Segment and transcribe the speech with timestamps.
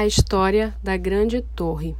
[0.00, 1.94] A história da Grande Torre.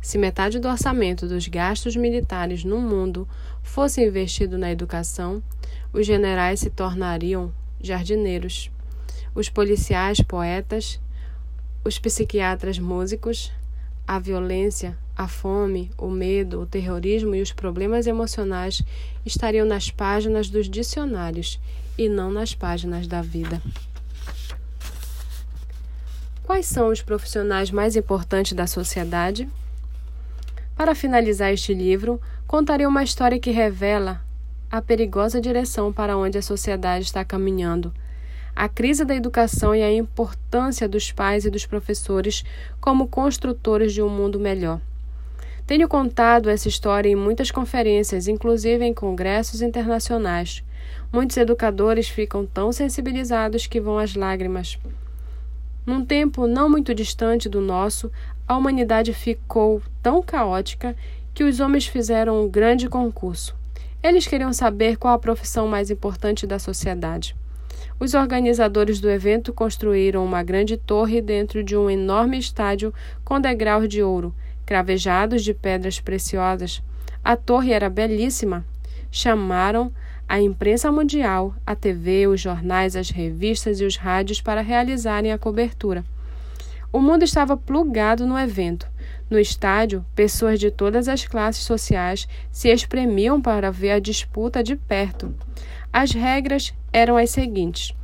[0.00, 3.28] Se metade do orçamento dos gastos militares no mundo
[3.62, 5.40] fosse investido na educação,
[5.92, 8.72] os generais se tornariam jardineiros,
[9.36, 11.00] os policiais poetas,
[11.84, 13.52] os psiquiatras músicos,
[14.04, 18.82] a violência, a fome, o medo, o terrorismo e os problemas emocionais
[19.24, 21.60] estariam nas páginas dos dicionários
[21.96, 23.62] e não nas páginas da vida.
[26.52, 29.48] Quais são os profissionais mais importantes da sociedade?
[30.76, 34.20] Para finalizar este livro, contarei uma história que revela
[34.70, 37.90] a perigosa direção para onde a sociedade está caminhando,
[38.54, 42.44] a crise da educação e a importância dos pais e dos professores
[42.82, 44.78] como construtores de um mundo melhor.
[45.66, 50.62] Tenho contado essa história em muitas conferências, inclusive em congressos internacionais.
[51.10, 54.78] Muitos educadores ficam tão sensibilizados que vão às lágrimas.
[55.84, 58.10] Num tempo não muito distante do nosso,
[58.46, 60.94] a humanidade ficou tão caótica
[61.34, 63.56] que os homens fizeram um grande concurso.
[64.02, 67.34] Eles queriam saber qual a profissão mais importante da sociedade.
[67.98, 72.92] Os organizadores do evento construíram uma grande torre dentro de um enorme estádio
[73.24, 76.82] com degraus de ouro, cravejados de pedras preciosas.
[77.24, 78.64] A torre era belíssima.
[79.10, 79.92] Chamaram
[80.28, 85.38] a imprensa mundial, a TV, os jornais, as revistas e os rádios para realizarem a
[85.38, 86.04] cobertura.
[86.92, 88.86] O mundo estava plugado no evento.
[89.30, 94.76] No estádio, pessoas de todas as classes sociais se espremiam para ver a disputa de
[94.76, 95.34] perto.
[95.92, 97.94] As regras eram as seguintes: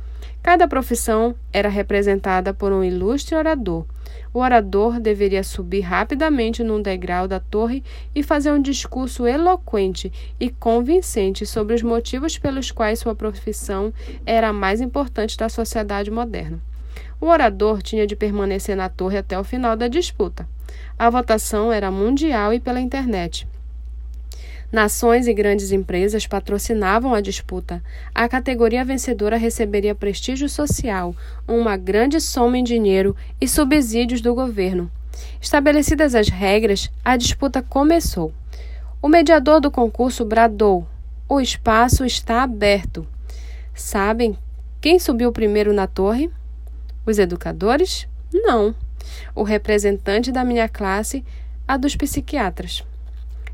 [0.41, 3.85] cada profissão era representada por um ilustre orador
[4.33, 10.49] o orador deveria subir rapidamente num degrau da torre e fazer um discurso eloquente e
[10.49, 13.93] convincente sobre os motivos pelos quais sua profissão
[14.25, 16.59] era a mais importante da sociedade moderna.
[17.21, 20.47] O orador tinha de permanecer na torre até o final da disputa.
[20.97, 23.47] A votação era mundial e pela internet.
[24.71, 27.81] Nações e grandes empresas patrocinavam a disputa.
[28.13, 31.15] A categoria vencedora receberia prestígio social,
[31.47, 34.91] uma grande soma em dinheiro e subsídios do governo.
[35.41, 38.31] Estabelecidas as regras, a disputa começou.
[39.01, 40.87] O mediador do concurso bradou:
[41.27, 43.07] O espaço está aberto.
[43.73, 44.37] Sabem
[44.79, 46.29] quem subiu primeiro na torre?
[47.07, 48.07] Os educadores?
[48.31, 48.75] Não.
[49.33, 51.25] O representante da minha classe,
[51.67, 52.83] a dos psiquiatras.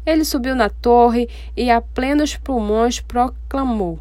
[0.06, 4.00] Ele subiu na torre e, a plenos pulmões, proclamou: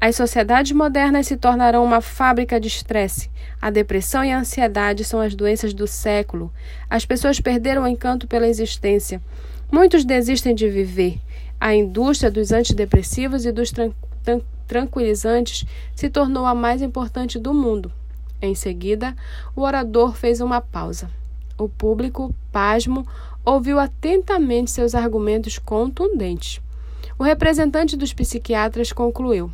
[0.00, 3.30] As sociedades modernas se tornarão uma fábrica de estresse.
[3.60, 6.52] A depressão e a ansiedade são as doenças do século.
[6.88, 9.20] As pessoas perderam o encanto pela existência.
[9.72, 11.18] Muitos desistem de viver.
[11.60, 13.90] A indústria dos antidepressivos e dos tran
[14.22, 17.92] tran tranquilizantes se tornou a mais importante do mundo.
[18.40, 19.14] Em seguida,
[19.54, 21.10] o orador fez uma pausa.
[21.56, 23.06] O público, pasmo,
[23.44, 26.60] ouviu atentamente seus argumentos contundentes.
[27.18, 29.50] O representante dos psiquiatras concluiu: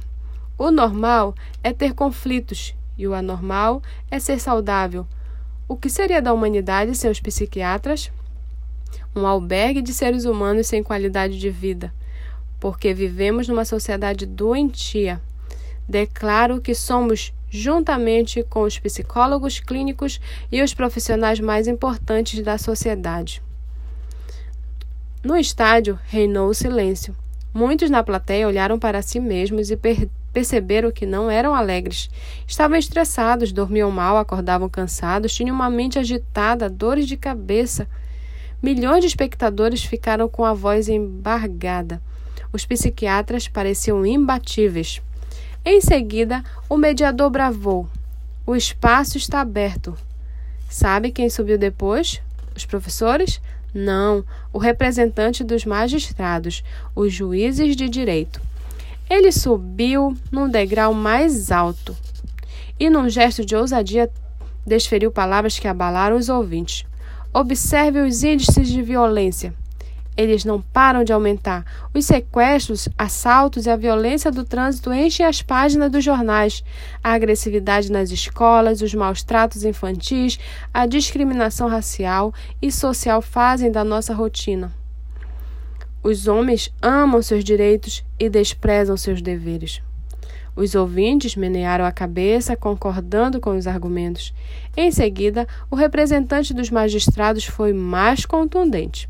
[0.57, 1.35] o normal
[1.65, 5.07] é ter conflitos e o anormal é ser saudável.
[5.67, 8.11] O que seria da humanidade sem os psiquiatras?
[9.17, 11.93] Um albergue de seres humanos sem qualidade de vida,
[12.59, 15.21] porque vivemos numa sociedade doentia.
[15.89, 20.21] Declaro que somos, juntamente com os psicólogos clínicos
[20.53, 23.43] e os profissionais mais importantes da sociedade.
[25.23, 27.15] No estádio reinou o silêncio.
[27.53, 32.09] Muitos na plateia olharam para si mesmos e per perceberam que não eram alegres.
[32.47, 37.87] Estavam estressados, dormiam mal, acordavam cansados, tinham uma mente agitada, dores de cabeça.
[38.63, 42.01] Milhões de espectadores ficaram com a voz embargada.
[42.53, 45.03] Os psiquiatras pareciam imbatíveis.
[45.65, 47.87] Em seguida, o mediador bravou:
[48.47, 49.95] O espaço está aberto.
[50.69, 52.23] Sabe quem subiu depois?
[52.57, 53.41] Os professores?
[53.73, 56.65] Não, o representante dos magistrados,
[56.95, 58.41] os juízes de direito.
[59.09, 61.97] Ele subiu num degrau mais alto
[62.79, 64.11] e, num gesto de ousadia,
[64.67, 66.85] desferiu palavras que abalaram os ouvintes.
[67.33, 69.55] Observe os índices de violência.
[70.21, 71.65] Eles não param de aumentar.
[71.95, 76.63] Os sequestros, assaltos e a violência do trânsito enchem as páginas dos jornais.
[77.03, 80.39] A agressividade nas escolas, os maus tratos infantis,
[80.75, 84.75] a discriminação racial e social fazem da nossa rotina.
[86.03, 89.81] Os homens amam seus direitos e desprezam seus deveres.
[90.55, 94.35] Os ouvintes menearam a cabeça, concordando com os argumentos.
[94.77, 99.10] Em seguida, o representante dos magistrados foi mais contundente.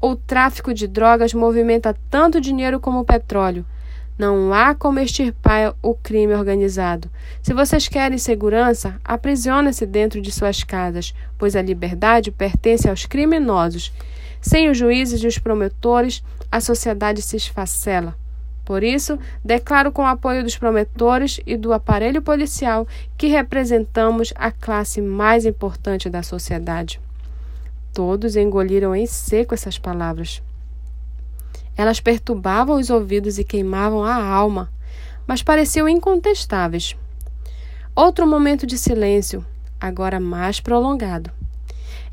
[0.00, 3.66] O tráfico de drogas movimenta tanto dinheiro como o petróleo.
[4.16, 7.10] Não há como extirpar o crime organizado.
[7.42, 13.92] Se vocês querem segurança, aprisionem-se dentro de suas casas, pois a liberdade pertence aos criminosos.
[14.40, 18.16] Sem os juízes e os promotores, a sociedade se esfacela.
[18.64, 22.86] Por isso, declaro com o apoio dos promotores e do aparelho policial
[23.16, 27.00] que representamos a classe mais importante da sociedade.
[27.98, 30.40] Todos engoliram em seco essas palavras.
[31.76, 34.70] Elas perturbavam os ouvidos e queimavam a alma,
[35.26, 36.94] mas pareciam incontestáveis.
[37.96, 39.44] Outro momento de silêncio,
[39.80, 41.32] agora mais prolongado.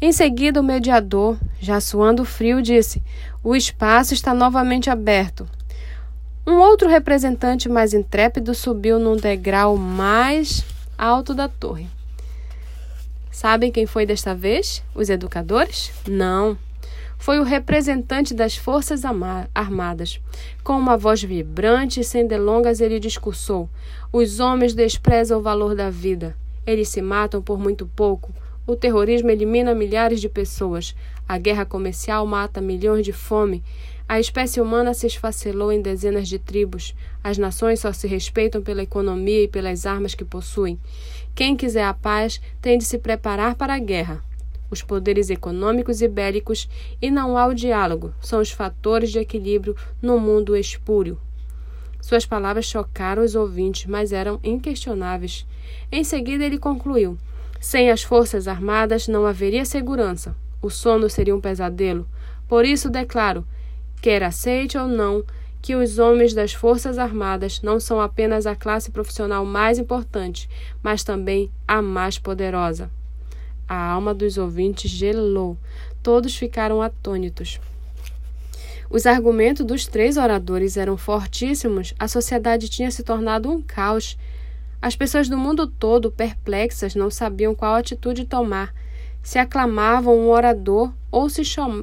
[0.01, 3.03] Em seguida, o mediador, já suando frio, disse:
[3.43, 5.47] O espaço está novamente aberto.
[6.47, 10.65] Um outro representante mais intrépido subiu num degrau mais
[10.97, 11.94] alto da torre.
[13.35, 14.81] Sabem quem foi desta vez?
[14.95, 15.91] Os educadores?
[16.07, 16.57] Não.
[17.17, 19.01] Foi o representante das Forças
[19.53, 20.21] Armadas.
[20.63, 23.69] Com uma voz vibrante e sem delongas, ele discursou:
[24.09, 26.33] Os homens desprezam o valor da vida.
[26.65, 28.33] Eles se matam por muito pouco.
[28.65, 30.95] O terrorismo elimina milhares de pessoas.
[31.27, 33.61] A guerra comercial mata milhões de fome.
[34.07, 36.95] A espécie humana se esfacelou em dezenas de tribos.
[37.23, 40.79] As nações só se respeitam pela economia e pelas armas que possuem.
[41.35, 44.23] Quem quiser a paz tem de se preparar para a guerra.
[44.71, 46.69] Os poderes econômicos e bélicos
[47.01, 51.19] e não há o diálogo são os fatores de equilíbrio no mundo espúrio.
[51.99, 55.45] Suas palavras chocaram os ouvintes, mas eram inquestionáveis.
[55.91, 57.17] Em seguida, ele concluiu:
[57.59, 60.35] Sem as Forças Armadas não haveria segurança.
[60.61, 62.07] O sono seria um pesadelo.
[62.47, 63.45] Por isso declaro
[64.01, 65.23] quer aceite ou não,
[65.65, 70.47] que os homens das Forças Armadas não são apenas a classe profissional mais importante,
[70.83, 72.91] mas também a mais poderosa.
[73.67, 75.57] A alma dos ouvintes gelou.
[76.03, 77.59] Todos ficaram atônitos.
[78.91, 84.19] Os argumentos dos três oradores eram fortíssimos, a sociedade tinha se tornado um caos.
[84.79, 88.71] As pessoas do mundo todo, perplexas, não sabiam qual atitude tomar
[89.25, 91.42] se aclamavam um orador ou se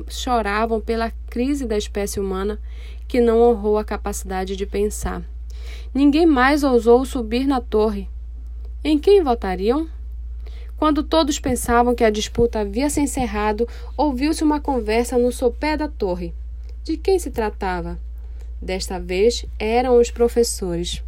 [0.08, 2.56] choravam pela crise da espécie humana
[3.08, 5.24] que não honrou a capacidade de pensar.
[5.92, 8.08] Ninguém mais ousou subir na torre.
[8.84, 9.88] Em quem votariam?
[10.76, 15.88] Quando todos pensavam que a disputa havia se encerrado, ouviu-se uma conversa no sopé da
[15.88, 16.32] torre.
[16.84, 17.98] De quem se tratava?
[18.60, 21.02] Desta vez eram os professores.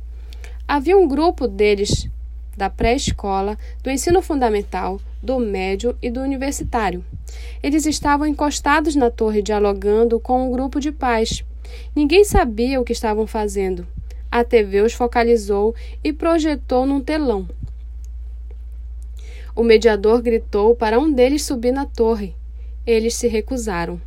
[0.67, 2.09] Havia um grupo deles
[2.57, 7.05] da pré-escola, do ensino fundamental, do médio e do universitário.
[7.63, 11.45] Eles estavam encostados na torre dialogando com um grupo de pais.
[11.97, 13.87] Ninguém sabia o que estavam fazendo.
[14.31, 17.49] A TV os focalizou e projetou num telão.
[19.57, 22.35] O mediador gritou para um deles subir na torre.
[22.87, 24.01] Eles se recusaram.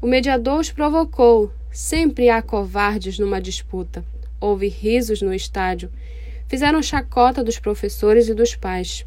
[0.00, 1.52] O mediador os provocou.
[1.70, 4.04] Sempre há covardes numa disputa.
[4.40, 5.90] Houve risos no estádio
[6.48, 9.06] fizeram chacota dos professores e dos pais.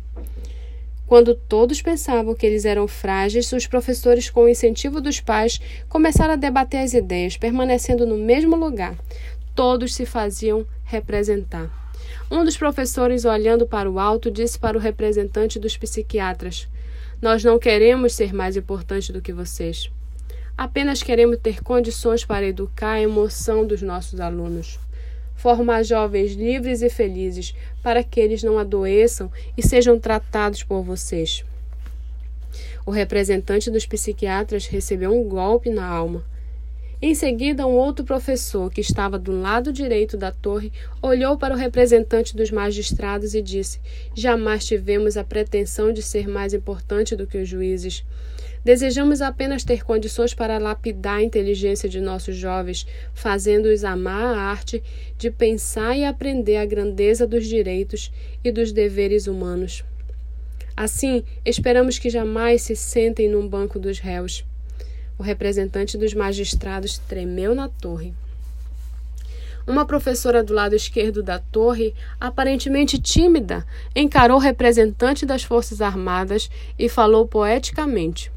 [1.12, 5.60] Quando todos pensavam que eles eram frágeis, os professores, com o incentivo dos pais,
[5.90, 8.98] começaram a debater as ideias, permanecendo no mesmo lugar.
[9.54, 11.70] Todos se faziam representar.
[12.32, 16.70] Um dos professores, olhando para o alto, disse para o representante dos psiquiatras:
[17.22, 19.92] Nós não queremos ser mais importantes do que vocês.
[20.58, 24.80] Apenas queremos ter condições para educar a emoção dos nossos alunos
[25.42, 31.44] formar jovens livres e felizes, para que eles não adoeçam e sejam tratados por vocês.
[32.86, 36.24] O representante dos psiquiatras recebeu um golpe na alma.
[37.04, 41.58] Em seguida, um outro professor, que estava do lado direito da torre, olhou para o
[41.58, 43.82] representante dos magistrados e disse:
[44.14, 48.06] Jamais tivemos a pretensão de ser mais importante do que os juízes.
[48.64, 54.84] Desejamos apenas ter condições para lapidar a inteligência de nossos jovens, fazendo-os amar a arte
[55.18, 58.12] de pensar e aprender a grandeza dos direitos
[58.44, 59.84] e dos deveres humanos.
[60.78, 64.46] Assim, esperamos que jamais se sentem num banco dos réus.
[65.18, 68.14] O representante dos magistrados tremeu na torre.
[69.68, 73.66] Uma professora do lado esquerdo da torre, aparentemente tímida,
[73.96, 78.32] encarou o representante das Forças Armadas e falou poeticamente.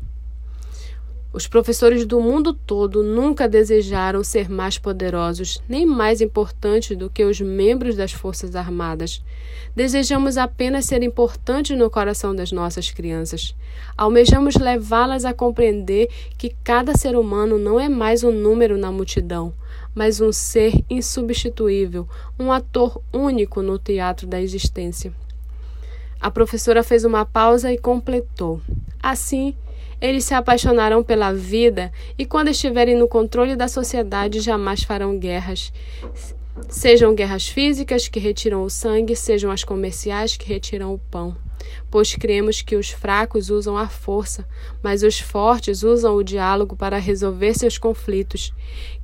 [1.35, 7.25] Os professores do mundo todo nunca desejaram ser mais poderosos nem mais importantes do que
[7.25, 9.21] os membros das Forças Armadas.
[9.75, 13.53] Desejamos apenas ser importantes no coração das nossas crianças.
[13.97, 19.53] Almejamos levá-las a compreender que cada ser humano não é mais um número na multidão,
[19.93, 25.13] mas um ser insubstituível, um ator único no teatro da existência.
[26.21, 28.61] A professora fez uma pausa e completou.
[29.03, 29.55] Assim,
[30.01, 35.73] eles se apaixonarão pela vida e, quando estiverem no controle da sociedade, jamais farão guerras.
[36.69, 41.37] Sejam guerras físicas que retiram o sangue, sejam as comerciais que retiram o pão.
[41.91, 44.47] Pois cremos que os fracos usam a força,
[44.83, 48.53] mas os fortes usam o diálogo para resolver seus conflitos.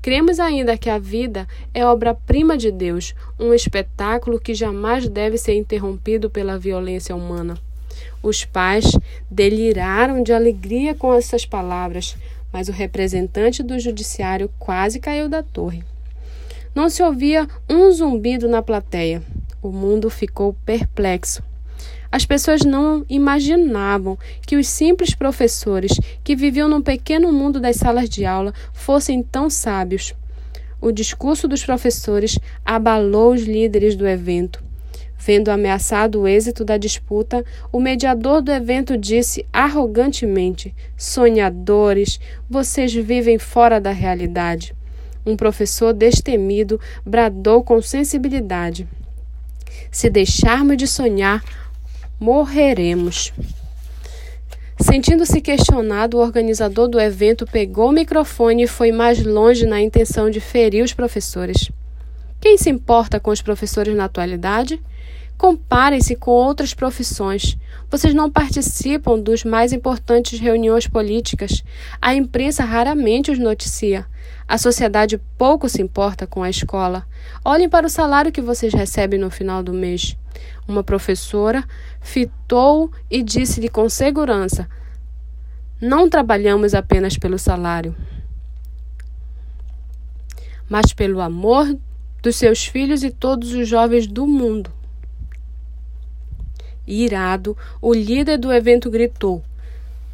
[0.00, 5.54] Cremos ainda que a vida é obra-prima de Deus, um espetáculo que jamais deve ser
[5.54, 7.58] interrompido pela violência humana.
[8.22, 8.84] Os pais
[9.30, 12.16] deliraram de alegria com essas palavras,
[12.52, 15.84] mas o representante do judiciário quase caiu da torre.
[16.74, 19.22] Não se ouvia um zumbido na plateia.
[19.62, 21.42] O mundo ficou perplexo.
[22.12, 25.92] As pessoas não imaginavam que os simples professores
[26.24, 30.14] que viviam no pequeno mundo das salas de aula fossem tão sábios.
[30.80, 34.69] O discurso dos professores abalou os líderes do evento.
[35.22, 43.38] Vendo ameaçado o êxito da disputa, o mediador do evento disse arrogantemente: Sonhadores, vocês vivem
[43.38, 44.74] fora da realidade.
[45.26, 48.88] Um professor destemido bradou com sensibilidade:
[49.92, 51.44] Se deixarmos de sonhar,
[52.18, 53.30] morreremos.
[54.80, 60.30] Sentindo-se questionado, o organizador do evento pegou o microfone e foi mais longe na intenção
[60.30, 61.70] de ferir os professores.
[62.40, 64.80] Quem se importa com os professores na atualidade?
[65.40, 67.56] Comparem-se com outras profissões.
[67.90, 71.64] Vocês não participam dos mais importantes reuniões políticas.
[71.98, 74.06] A imprensa raramente os noticia.
[74.46, 77.06] A sociedade pouco se importa com a escola.
[77.42, 80.14] Olhem para o salário que vocês recebem no final do mês.
[80.68, 81.64] Uma professora
[82.02, 84.68] fitou e disse-lhe com segurança:
[85.80, 87.96] Não trabalhamos apenas pelo salário,
[90.68, 91.74] mas pelo amor
[92.20, 94.79] dos seus filhos e todos os jovens do mundo.
[96.86, 99.42] Irado, o líder do evento gritou: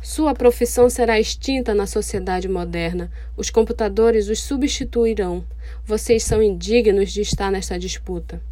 [0.02, 3.10] Sua profissão será extinta na sociedade moderna.
[3.36, 5.44] Os computadores os substituirão.
[5.84, 8.42] Vocês são indignos de estar nesta disputa.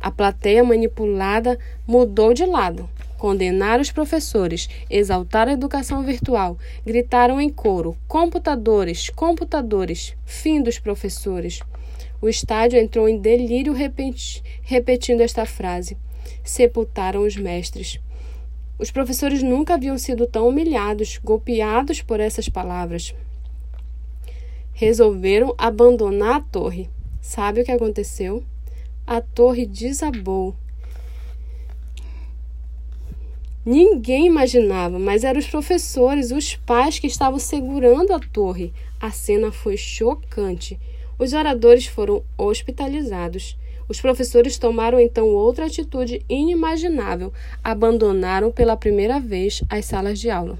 [0.00, 2.88] A plateia manipulada mudou de lado.
[3.16, 11.60] Condenaram os professores, exaltaram a educação virtual, gritaram em coro: computadores, computadores, fim dos professores.
[12.20, 13.74] O estádio entrou em delírio
[14.62, 15.96] repetindo esta frase
[16.44, 18.00] sepultaram os mestres.
[18.78, 23.14] Os professores nunca haviam sido tão humilhados, golpeados por essas palavras.
[24.72, 26.90] Resolveram abandonar a torre.
[27.20, 28.44] Sabe o que aconteceu?
[29.06, 30.54] A torre desabou.
[33.64, 38.72] Ninguém imaginava, mas eram os professores, os pais que estavam segurando a torre.
[39.00, 40.78] A cena foi chocante.
[41.18, 43.58] Os oradores foram hospitalizados.
[43.88, 50.58] Os professores tomaram então outra atitude inimaginável: abandonaram pela primeira vez as salas de aula.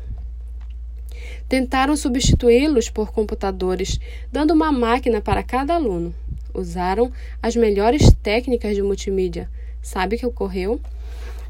[1.49, 4.01] Tentaram substituí-los por computadores,
[4.33, 6.15] dando uma máquina para cada aluno.
[6.53, 9.49] Usaram as melhores técnicas de multimídia.
[9.83, 10.81] Sabe o que ocorreu?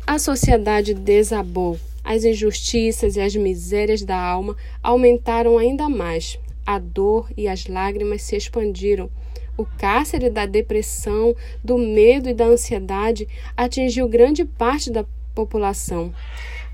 [0.07, 1.79] A sociedade desabou.
[2.05, 6.39] As injustiças e as misérias da alma aumentaram ainda mais.
[6.65, 9.11] A dor e as lágrimas se expandiram
[9.57, 16.13] o cárcere da depressão, do medo e da ansiedade atingiu grande parte da população.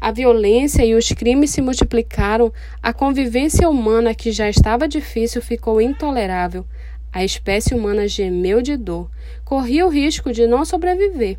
[0.00, 5.80] A violência e os crimes se multiplicaram, a convivência humana, que já estava difícil, ficou
[5.80, 6.64] intolerável.
[7.12, 9.08] A espécie humana gemeu de dor,
[9.44, 11.38] corria o risco de não sobreviver.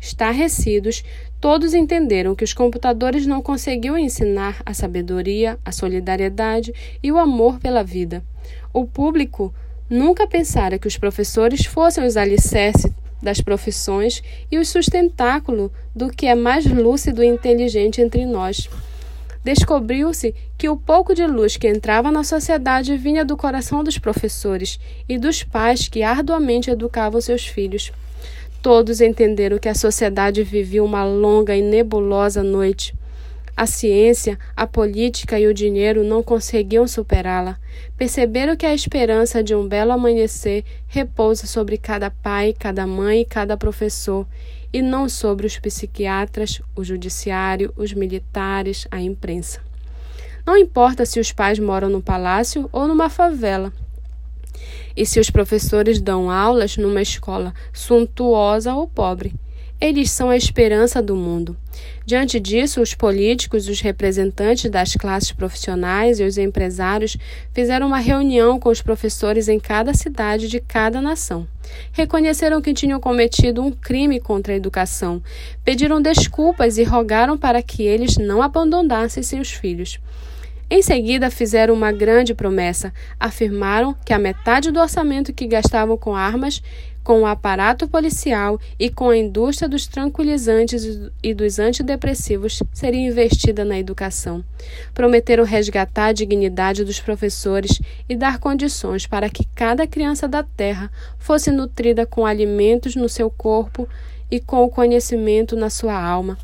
[0.00, 1.04] Estarrecidos,
[1.40, 7.60] todos entenderam que os computadores não conseguiam ensinar a sabedoria, a solidariedade e o amor
[7.60, 8.24] pela vida.
[8.72, 9.54] O público
[9.90, 16.26] Nunca pensara que os professores fossem os alicerces das profissões e o sustentáculo do que
[16.26, 18.70] é mais lúcido e inteligente entre nós.
[19.42, 24.78] Descobriu-se que o pouco de luz que entrava na sociedade vinha do coração dos professores
[25.08, 27.90] e dos pais que arduamente educavam seus filhos.
[28.62, 32.94] Todos entenderam que a sociedade vivia uma longa e nebulosa noite.
[33.60, 37.58] A ciência, a política e o dinheiro não conseguiam superá-la.
[37.94, 43.24] Perceberam que a esperança de um belo amanhecer repousa sobre cada pai, cada mãe e
[43.26, 44.26] cada professor,
[44.72, 49.60] e não sobre os psiquiatras, o judiciário, os militares, a imprensa.
[50.46, 53.70] Não importa se os pais moram no palácio ou numa favela.
[54.96, 59.34] E se os professores dão aulas numa escola suntuosa ou pobre.
[59.80, 61.56] Eles são a esperança do mundo.
[62.04, 67.16] Diante disso, os políticos, os representantes das classes profissionais e os empresários
[67.54, 71.48] fizeram uma reunião com os professores em cada cidade de cada nação.
[71.92, 75.22] Reconheceram que tinham cometido um crime contra a educação,
[75.64, 79.98] pediram desculpas e rogaram para que eles não abandonassem seus filhos.
[80.72, 82.92] Em seguida, fizeram uma grande promessa.
[83.18, 86.62] Afirmaram que a metade do orçamento que gastavam com armas
[87.02, 93.64] com o aparato policial e com a indústria dos tranquilizantes e dos antidepressivos seria investida
[93.64, 94.44] na educação.
[94.94, 100.88] Prometeram resgatar a dignidade dos professores e dar condições para que cada criança da Terra
[101.18, 103.88] fosse nutrida com alimentos no seu corpo
[104.30, 106.38] e com o conhecimento na sua alma.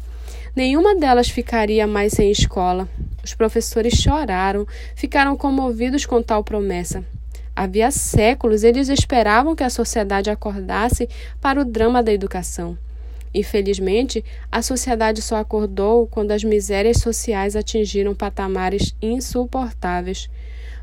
[0.57, 2.89] Nenhuma delas ficaria mais sem escola.
[3.27, 4.65] Os professores choraram,
[4.95, 7.05] ficaram comovidos com tal promessa.
[7.57, 11.09] Havia séculos eles esperavam que a sociedade acordasse
[11.41, 12.79] para o drama da educação.
[13.35, 20.31] Infelizmente, a sociedade só acordou quando as misérias sociais atingiram patamares insuportáveis.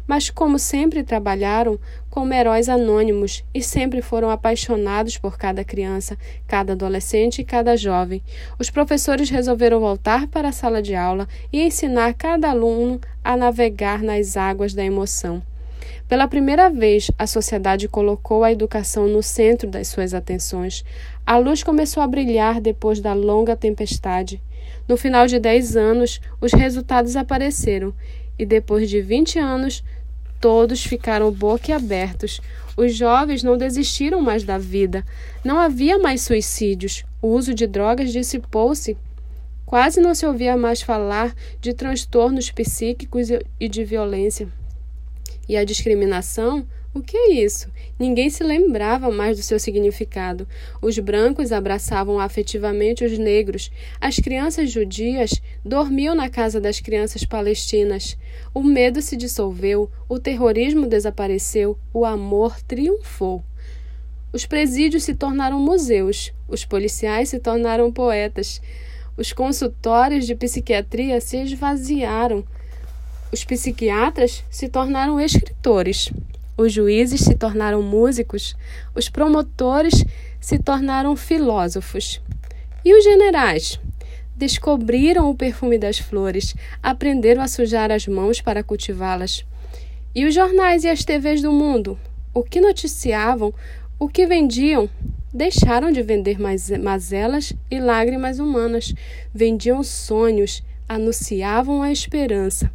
[0.06, 1.80] Mas, como sempre trabalharam
[2.10, 6.18] como heróis anônimos e sempre foram apaixonados por cada criança,
[6.48, 8.22] cada adolescente e cada jovem,
[8.60, 14.04] os professores resolveram voltar para a sala de aula e ensinar cada aluno a navegar
[14.04, 15.42] nas águas da emoção.
[16.08, 20.84] Pela primeira vez, a sociedade colocou a educação no centro das suas atenções.
[21.26, 24.42] A luz começou a brilhar depois da longa tempestade.
[24.88, 27.94] No final de dez anos, os resultados apareceram,
[28.38, 29.84] e depois de vinte anos,
[30.40, 32.42] todos ficaram boquiabertos.
[32.76, 35.06] Os jovens não desistiram mais da vida.
[35.44, 37.06] Não havia mais suicídios.
[37.22, 38.98] O uso de drogas dissipou-se.
[39.66, 44.48] Quase não se ouvia mais falar de transtornos psíquicos e de violência.
[45.48, 46.66] E a discriminação?
[46.94, 47.70] O que é isso?
[48.00, 50.48] Ninguém se lembrava mais do seu significado.
[50.82, 53.72] Os brancos abraçavam afetivamente os negros.
[54.02, 58.18] As crianças judias dormiam na casa das crianças palestinas.
[58.54, 63.44] O medo se dissolveu, o terrorismo desapareceu, o amor triunfou.
[64.32, 68.60] Os presídios se tornaram museus, os policiais se tornaram poetas,
[69.16, 72.44] os consultórios de psiquiatria se esvaziaram.
[73.32, 76.12] Os psiquiatras se tornaram escritores,
[76.58, 78.56] os juízes se tornaram músicos,
[78.96, 80.06] os promotores
[80.40, 82.22] se tornaram filósofos.
[82.86, 83.80] E os generais?
[84.36, 89.46] Descobriram o perfume das flores, aprenderam a sujar as mãos para cultivá-las.
[90.14, 91.98] E os jornais e as TVs do mundo?
[92.34, 93.54] O que noticiavam,
[93.98, 94.90] o que vendiam?
[95.34, 98.94] Deixaram de vender mazelas e lágrimas humanas.
[99.34, 102.72] Vendiam sonhos, anunciavam a esperança.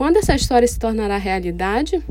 [0.00, 2.02] Quando essa história se tornará realidade?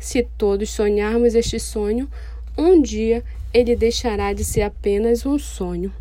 [0.00, 2.10] Se todos sonharmos este sonho,
[2.58, 3.22] um dia
[3.54, 5.92] ele deixará de ser apenas um sonho.